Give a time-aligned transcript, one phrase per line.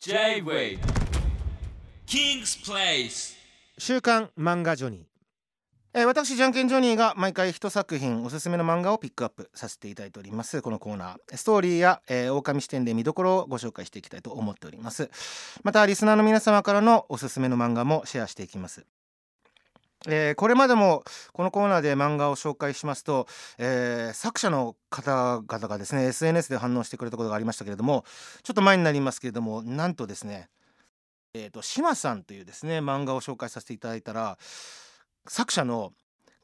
[0.00, 0.78] J-Way.
[2.06, 3.36] King's Place.
[3.78, 5.00] 週刊漫画ジョニー、
[5.92, 10.62] えー私じゃんけんジョニーが毎回一作品おすすめの漫画をピックアップさせていただいております。
[10.62, 11.36] このコーナー。
[11.36, 15.10] ストーリーや、えー、狼視点で見どころをご紹介していきたいと思っております。
[15.64, 18.86] またリスナーの皆様からのおすすめの漫画もシェアしていきます。
[20.06, 21.02] えーこれまでも
[21.32, 23.26] このコーナーで漫画を紹介しますと、
[23.58, 28.04] えー作者の方々がですね SNS で反応してくれたことがありましたけれども
[28.42, 30.48] ちょっと前になりますけれどもなんとですね
[31.34, 34.38] えー、と島さんというですね漫画を紹介させていただいたら
[35.26, 35.92] 作者の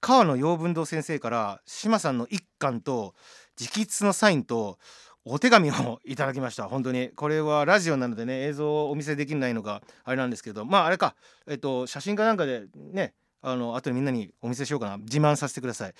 [0.00, 3.14] 川野陽文堂先生から島さんの一巻と
[3.58, 4.78] 直筆のサインと
[5.24, 6.68] お手紙をいただきました。
[6.68, 7.08] 本当に。
[7.16, 11.16] これはラジオなのでね映像をお見せできないのがあれなんですけどまああれか。
[11.48, 13.14] えっ、と写真かなんかでね
[13.46, 14.96] あの後でみんなにお見せしようかな。
[14.96, 15.94] 自慢させてください。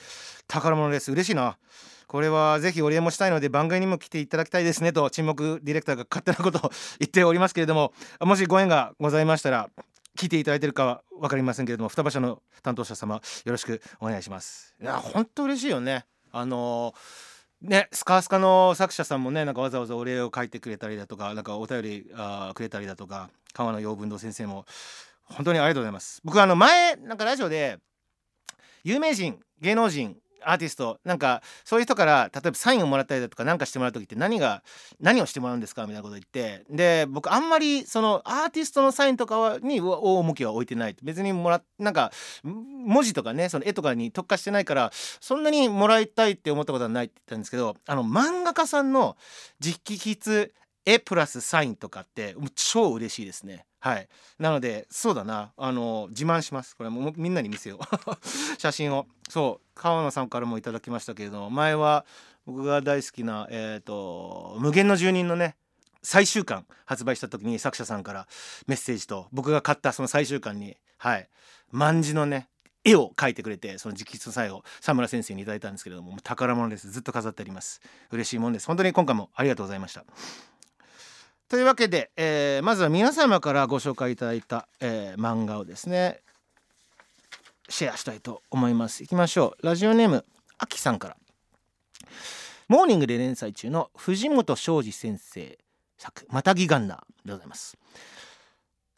[0.48, 1.12] 宝物です。
[1.12, 1.58] 嬉しいな。
[2.06, 9.70] これはぜひお礼もしたいので番組にも来ていただきたいですねと沈黙ディレクターが勝手なことを 言っておりますけれどももしご縁がございましたら
[10.16, 14.76] 聞いていただいてるかは分かりませんけれども双葉社の担当者様よろしくお願いします。
[14.80, 16.04] いや本当嬉しいよね。
[16.30, 24.66] あのーねスカースカの作者さんもねなんかわざわざお礼を書いてくれたりだとかなんかお便りあくれたりだとか川野陽文堂先生も
[25.24, 26.20] 本当にありがとうございます。
[26.24, 27.78] 僕あの前なんかラジオで
[28.82, 30.16] 有名人芸能人
[30.46, 34.62] アーティストなんかそういう人から例えばサインをもらったりだとか何かしてもらう時って何が
[35.00, 49.16] 何をしてもらうんですかみたいなこと言ってで僕あんまりそのアーティストのサインとかはに大重きは置いてない別にもらなんか文字とかねその絵とかに特化してないからそんなにもらいたいって思ったことはないって言ったんですけどあの漫画家さんの
[49.62, 50.52] 直筆
[50.86, 53.64] 絵プラスサインとかってもう超嬉しいですね。
[53.84, 54.08] はい。
[54.38, 55.52] なのでそうだな。
[55.58, 56.74] あの自慢します。
[56.74, 58.16] これもみんなに見せよう。
[58.58, 59.06] 写真を。
[59.28, 59.70] そう。
[59.74, 62.06] 川野さんからもいただきましたけれども前は
[62.46, 65.56] 僕が大好きなえっ、と無限の住人のね
[66.02, 68.26] 最終巻発売した時に作者さんから
[68.66, 71.28] メッセージと僕が買ったその最終巻にはい。
[71.70, 72.48] 万字のね
[72.84, 76.90] 絵を描いてくれてその直筆の最後佐村先生にいただいたんですけれどもも宝物です。
[76.90, 77.82] ずっと飾ってあります。
[78.10, 78.66] 嬉しいもんです。
[78.66, 80.06] 本当に今回もありがとうございました。
[81.54, 86.18] というわけで、えーまずは皆様からご紹介いただいた、えー漫画をですね
[87.68, 89.04] シェアしたいと思います。
[89.04, 89.64] いきましょう。
[89.64, 90.24] ラジオネーム
[90.58, 91.16] あきさんから。
[92.66, 95.56] モーニングで連載中の藤本昌司先生
[95.96, 97.78] 作「またぎガンナー」でございます。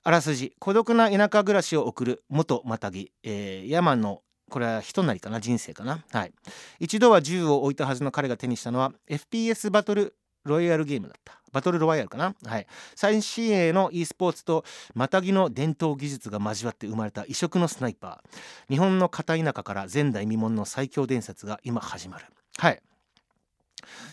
[0.03, 6.07] あらすじ孤独な田舎暮らしを送る元またぎ、えー山のこれは人なりかな人生かな。
[6.11, 6.33] はい。
[6.81, 11.35] 一度は銃を置いたはずの彼が手にしたのは FPS バトルロイヤルゲームだった。
[11.53, 12.35] バトルロワイヤルかな？
[12.45, 12.67] はい。
[12.95, 14.65] 最新鋭の e スポーツと
[14.95, 18.71] またぎの伝統技術が交わって生まれた異色のスナイパー。
[18.71, 22.27] 日本の片田舎から前代未聞の最強伝説が今始まる。
[22.59, 22.83] はい。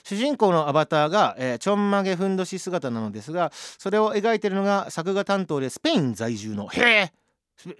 [0.03, 7.11] 主人公のアバターが、えーちょんまげふんどし姿なのですがそれを描いているのが作画担当でスペイン在住のへえ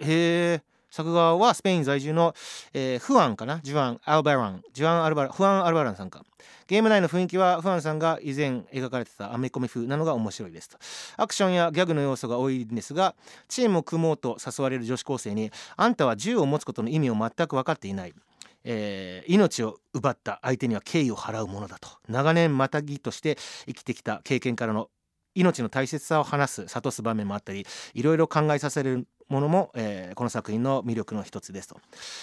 [0.00, 0.62] え
[0.94, 2.36] 作画はスペイン在住の、
[2.72, 3.58] えーフアンかな？
[3.64, 4.62] ジュアン・アルバラン。
[4.72, 6.22] ジュアン・アルバラフアン・アルバランさんか。
[6.68, 10.78] ゲーム内の雰囲気はフアンさんが以前描かれてたアメコミ風なのが面白いですと。
[11.16, 13.16] アクションやギャグの要素が多いんですが
[13.48, 18.14] チームを組もうと誘われる女子高生にあんたは銃を持つことの意味を全く分かっていない。
[18.62, 21.88] えー命を奪った相手には敬意を払うものだと。
[22.08, 24.90] 長年またぎとして生きてきた経験からの
[25.36, 31.80] 命の大切さを話す諭す場面もあったりいろいろ考えさせるものも、えーこの作品の魅力の一つですと。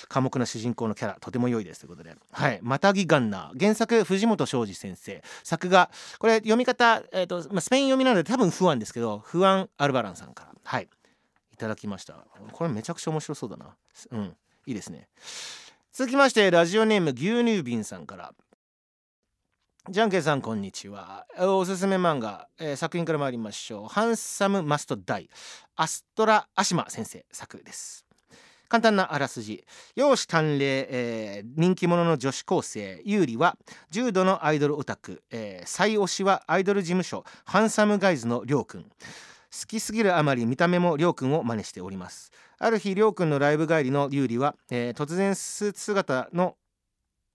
[0.07, 5.21] 寡黙な主人公のキャラとても良いですということで「はい、またぎガンナー」原作藤本昌司先生。
[5.43, 10.51] 作画これ読み方、えーとまあ、スペイン読みなので多分不安ですけど不安アルバランさんから。
[10.63, 10.89] はい。
[11.51, 12.25] いただきました。
[12.53, 13.75] これめちゃくちゃ面白そうだな。
[14.11, 14.35] うん。
[14.65, 15.09] いいですね。
[15.91, 18.33] 続きましてラジオネーム牛乳瓶さんから。
[19.89, 21.25] じゃんけんさんこんにちは。
[21.39, 23.87] おすすめ漫画、えー作品から参りましょう。
[23.87, 25.27] ハンサムマストダイ。
[25.75, 28.05] アストラアシマ先生作です。
[28.69, 29.65] 簡単なあらすじ。
[29.95, 33.01] 容姿端麗、えー人気者の女子高生。
[33.05, 33.57] 優里は
[33.89, 37.25] 重度のアイドルオタク、えー最推しはアイドル事務所。
[37.45, 38.83] ハンサムガイズのりょうくん。
[38.83, 38.87] 好
[39.67, 42.31] きすぎるあまり見た目もりょうくんを真似しております。
[42.59, 46.55] ある日りょうくんのライブ帰りの優里は、えー突然スーツ姿の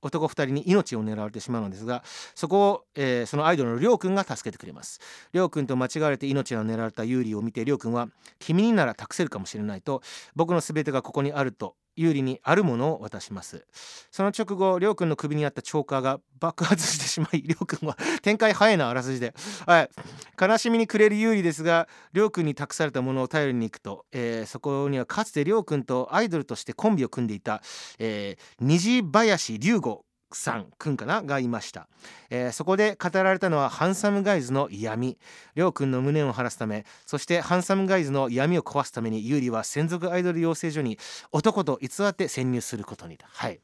[0.03, 2.03] 男2人に命を狙われてしまうのですが
[2.35, 5.01] そこを、えーそのアイドルのりょうくんが助けてくれます。
[5.33, 8.09] りょうくんと間違われて命を狙われたユーリを見てりょうくんは
[8.39, 10.03] 君になら託せるかもしれないと
[10.35, 13.67] 僕の全てがここにあると有利にあるものを渡します。
[14.11, 19.35] その直後りょうくんの首にあったチョーカーが 爆発してしまいりょうくんは展開早いなあらすじで、
[19.67, 19.91] はい、
[20.39, 27.63] 悲しみに暮れる有利ですがりょうくんに託されたものを頼りに行くと、えーそこにはかつてりょうくんとアイドルとしてコンビを組んでいた、
[27.99, 31.89] えー、虹林龍吾さんくんかながいました、
[32.31, 35.19] えーそこで語られたのはハンサムガイズの闇。
[35.55, 40.99] りょうくんの無念を晴らすためそしてハンサムガイズの闇を壊すためにユーリは専属アイドル養成所に
[41.33, 43.19] 男と偽って潜入することに。
[43.23, 43.61] はい。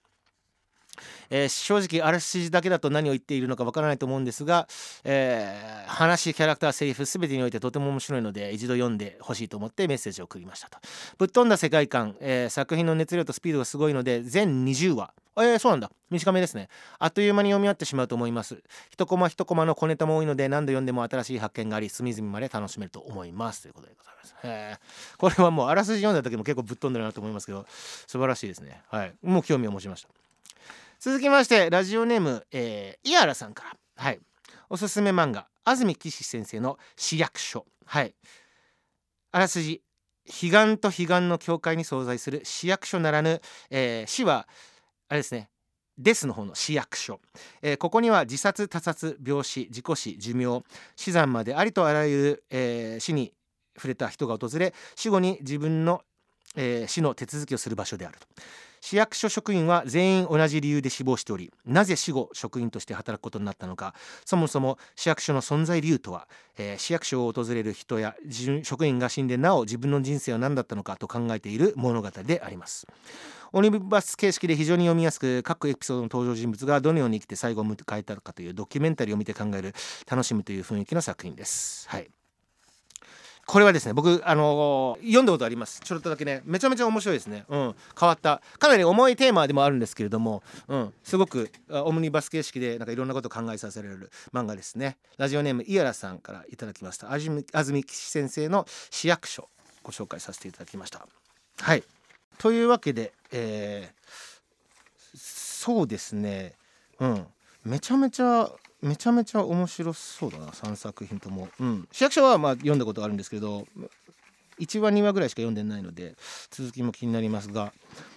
[1.31, 4.69] えー正直あらすじだけだと何を言っているのかわからないと思うんですが、
[5.05, 10.79] えー話キャラクターセリフ全てにおいてとても面白いので一度読んでほしいと思ってメッセージを送りましたと。
[11.19, 15.13] ぶっ飛んだ世界観、えー作品の熱量とスピードがすごいので全20話。
[15.37, 15.91] えー、そうなんだ。
[16.11, 16.69] 短めですね。
[16.99, 18.63] あっという間に読み終わってしまうと思います。
[18.91, 23.63] 一コマ一コマの小ネタも多いので何度読んでも新しい発見があり隅々まで楽しめると思います。
[23.63, 24.35] ということでございます。
[24.45, 24.77] へ
[25.17, 27.65] これはもうあらすじ読んだ時も結構ぶっ飛んでるなと思いますけど
[28.07, 28.83] 素晴らしいですね。
[28.91, 29.15] はい。
[29.23, 30.09] もう興味を持ちました。
[31.05, 33.77] 続きましてラジオネーム、えー、イアラさんから。
[33.97, 34.21] はい。
[34.71, 37.67] おすすめ漫画安住騎士先生の市役所。
[37.85, 38.15] はい。
[39.33, 39.83] あらすじ。
[40.29, 43.41] 彼岸と彼岸の境界に存在する市役所ならぬ、
[43.71, 44.47] えー市は
[45.09, 45.51] あれですね。
[45.99, 47.19] デスの方の市役所、
[47.63, 50.63] えーここには自殺他殺病死事故死寿命
[50.95, 53.35] 死産までありとあらゆる、えー死に
[53.75, 56.03] 触れた人が訪れ死後に自分の、
[56.55, 58.29] えー死の手続きをする場所であると。
[58.83, 63.95] 市役所職員は全員同じ理由で死亡しておりなぜ死後職員として働くことになったのか。
[64.25, 66.27] そもそも市役所の存在理由とは、
[66.59, 68.17] えー市役所を訪れる人や
[68.65, 72.89] 職員が死んでなお自分の人生は何だったのかと考えている物語であります。
[73.53, 79.75] オニバス形式で非常に読みやすく各エピソードの登場人物がどのように生きて最後を迎えたのかというドキュメンタリーを見て考える
[80.11, 81.89] 楽しむという雰囲気の作品です。
[81.89, 82.11] はい。
[83.53, 85.83] これはですね僕あのー読んだことあります。
[85.85, 86.41] ちょろっとだけね。
[86.47, 87.45] めちゃめちゃ面白いですね。
[87.51, 87.75] うん。
[88.01, 88.41] 変わった。
[88.59, 90.95] かなり重いテーマでもあるんですけれどもうん。
[91.05, 94.97] すごくオムニバス形式でなんかいろんなことを考えさせられる漫画ですね。
[95.19, 97.13] ラジオネームイアラさんからいただきました。
[97.13, 99.51] 安住騎士先生の市役所
[99.83, 101.07] ご紹介させていただきました。
[101.61, 101.85] はい。
[102.39, 104.03] というわけでえー
[105.15, 106.55] そうですね。
[107.01, 107.27] うん。
[107.65, 108.51] めちゃめちゃ
[108.83, 113.67] めちゃめちゃ面白そうだな3作品とも、うん、市役所はまあ読んだことあるんですけど
[114.59, 116.15] 1話2話ぐらいしか読んでないので
[116.51, 117.73] 続きも気になりますが。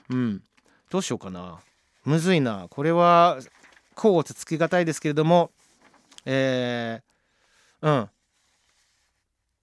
[0.10, 0.42] うん。
[0.90, 1.60] どうしようかな。
[2.04, 2.68] むずいな。
[2.70, 3.40] これは
[3.96, 5.50] こうつつきがたいですけれども
[6.26, 8.10] えー、うん。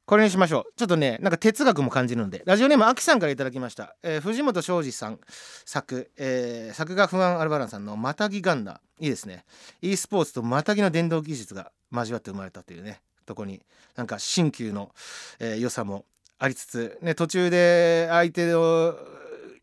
[0.05, 0.73] これにしましょう。
[0.77, 2.43] ちょっとねなんか哲学も感じるので。
[2.45, 5.21] ラジオネームあきさんからいただきました、えー藤本昌司さん
[5.65, 9.45] 作、えー作画不安アルバランさんの「またぎガンダ」いいですね。
[9.81, 13.63] e スポーツとまたぎの電動技術が交わって生まれたというねとこに
[13.95, 14.93] なんか新旧の、
[15.39, 16.05] えー良さも
[16.39, 18.97] ありつつ、ね、途中で相手の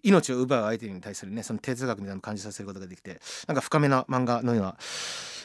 [0.03, 4.77] 命を奪う相手に対するねその哲学みたいなのを感じさせることができてなんか深めな漫画のような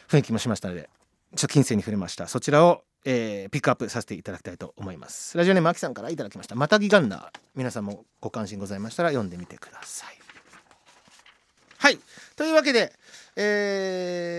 [0.08, 0.88] 雰囲気もしましたので
[1.34, 2.28] ちょっと近世に触れました。
[2.28, 5.36] そちらを、えーピックアップさせていただきたいと思います。
[5.36, 6.54] ラジオネームあきさんからいただきました。
[6.54, 10.18] またぎガンナー皆さんもご関心ございましたら読んでみてください。
[11.78, 11.98] はい。
[12.36, 12.92] というわけで
[13.36, 14.32] え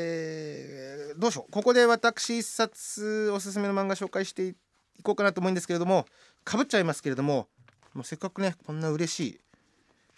[1.15, 1.51] ーどうしよう。
[1.51, 4.55] ここで私一冊おすすめの漫画紹介してい
[5.03, 6.05] こうかなと思うんですけれども
[6.43, 7.47] かぶっちゃいますけれども
[7.93, 9.39] もうせっかくねこんな嬉しい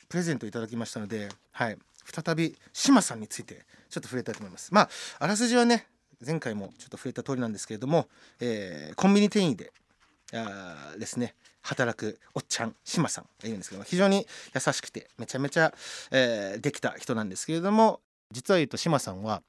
[0.10, 4.74] プレゼントいただきましたので、はい、再び島さんについてちょっと触れたいと思います。
[4.74, 4.90] まあ
[5.20, 5.88] あらすじはね
[6.26, 8.08] 前回もちょっと触れた通りなんですけれども、
[8.40, 9.72] えーコンビニ店員で
[10.34, 15.74] あーですね働くおっちゃん島さんがいるんですけど非常に優しくてめちゃめちゃ、
[16.12, 18.00] えーできた人なんですけれども
[18.32, 19.42] 実は言うと島さんは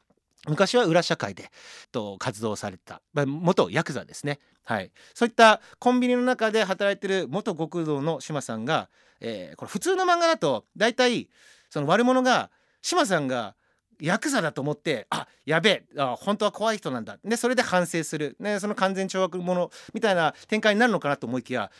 [0.46, 1.50] 昔は裏社会で
[1.90, 8.88] と活動された元ヤクザですね、はい、そういったコンビニの中で働いてる元極道の島さんが、
[9.20, 11.28] えーこれ普通の漫画だと大体
[11.70, 12.50] その悪者が
[12.82, 13.54] 島さんが
[14.00, 21.70] ヤクザだと思ってあやべえあ本当は怖い人なんだでそれで反省する、ね、その完全懲悪者みたいな展開になるのかなと思いきや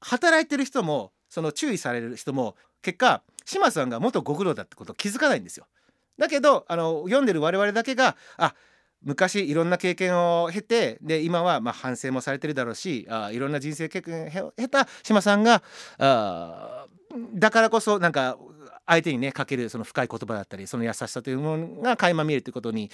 [0.00, 5.66] 働いてる人もその注意される人も結果島さんが元極道だってことを気づかないんですよ。
[6.18, 8.54] だけどあの読んでる我々だけがあ
[9.02, 15.62] 昔いろんな経験を経てで今はまあ反省もされてるだろうしあいろんな人生経験を経た島さんが
[15.98, 16.86] あ
[17.34, 18.36] だからこそなんか
[18.90, 22.90] 相手にねかけるその深い言葉だったりその優しさというものが垣間見えるということに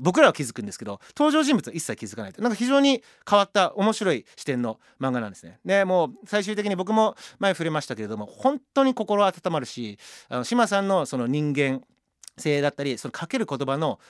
[0.00, 2.40] 僕らは気づくんですけど登場人物は一切気づかないと。
[2.40, 5.60] なんか非常に変わった面白い視点の漫画なんですね。
[5.64, 9.98] でもう最終的に僕も前触れましたけれども本当に心温まるし
[10.30, 11.82] あの島さんのその人間
[12.38, 14.00] 性だったりそのかける言葉の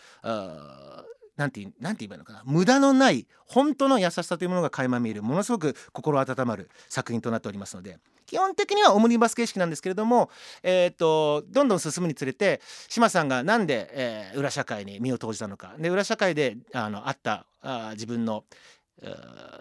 [1.36, 2.42] なんてなんて言えばいいのかな。
[2.46, 5.24] 無駄のない本当の優しさというものが垣間見える。
[5.24, 7.98] ものすごく心温まる作品となっておりますので。
[8.26, 10.30] 基本的にはオムニバス形式なんですけれども、
[10.62, 18.44] えー、とどんどん進むにつれて島さんがなんで、えー裏社会に身を投じたのかで裏社会であのあったあ自分の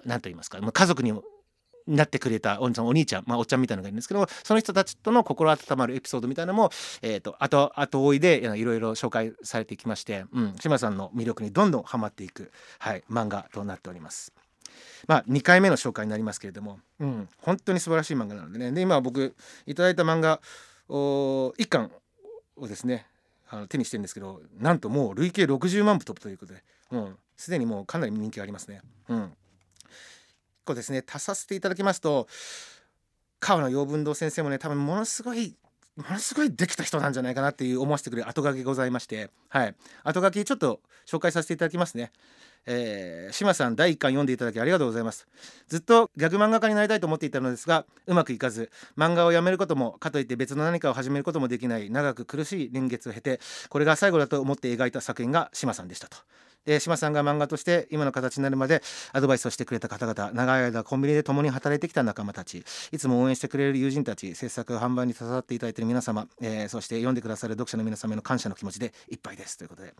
[0.05, 1.23] 何と言いますかま家族にも
[1.87, 6.69] なってくれたお兄ちゃんお兄ちゃん、まあ、おっちゃんみたいなのがいるんですけどその人たちとの心温まるエピソードみたいなのも、
[7.01, 14.33] えーと、後後追いでいろいろ紹介されていきまして、うん、島さんの魅力にどんどんハマっていく、はい、漫画となっております。
[15.07, 20.39] まあ、2回目の紹介になりますけれども、うん、本当に素晴らしい漫画なのでねで今僕いただいた漫画
[20.87, 21.91] お1巻
[22.55, 23.05] をですね
[23.49, 28.81] あの手にしてるんですけどなんともう累計60万部突破ということで、うん、すでにもうかなり人気がありますね。
[29.09, 29.33] うん、
[30.65, 32.27] 個ですね足させていただきますと
[33.39, 35.55] 川野陽文堂先生もね多分ものすごい
[35.95, 39.75] ものすごいできた人なんじゃないかなっていう思わせてくれる後書きございましてはい。
[40.03, 42.11] 後書きちょっと紹介させていただきますね。
[42.65, 45.27] えー、島さん第1巻読んでいただきありがとうございます。
[45.67, 56.17] ずっとギャグ漫画家になりたいと思っていたのですがうまくいかず漫画をやめることもかといって別の何かを始めることもできない長く苦しい年月を経てこれが最後だと思って描いた作品が島さんでしたと。
[56.65, 69.93] で島さんが漫画として今の形になるまでアドバイスをしてくれた方々長い間コンビニで共に働いてきた仲間たちいつも応援してくれる友人たち制作販売に携わっていただいている皆様、えー、そして読んでくださる読者の皆様への感謝の気持ちでいっぱいですということで。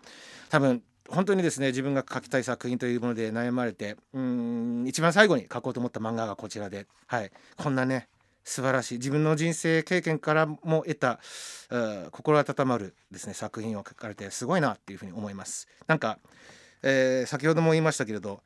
[0.50, 8.08] 多分本当にですね自分が書きたい作品というもので悩まれてうん一番最後に書こうと思った漫画がこちらで、はい、こんなね
[8.43, 11.19] 素晴らしい自分の人生経験からも得た
[12.12, 15.67] 心温まるですね作品を書かれてすごいなっていうふうに思います。
[15.88, 16.19] なんか、
[16.81, 18.41] えー、先ほども言いましたけれど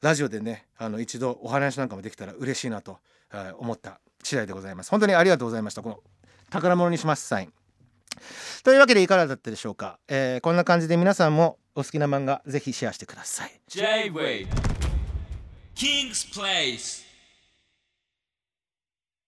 [0.00, 2.98] ラジオでねあの一度お話なんかもできたら嬉しいなと、
[3.32, 4.90] えー、思った次第でございます。
[4.90, 5.82] 本当にありがとうございました。
[5.82, 6.00] この
[6.50, 7.52] 宝物にしますサイン。
[8.62, 14.46] というわけでいかがだったでしょうか、えー、こんな感じで皆さんもお好きな漫画ぜひシェアしてください J-Way
[15.74, 17.03] King's Place